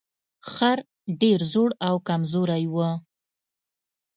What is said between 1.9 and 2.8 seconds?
کمزوری و.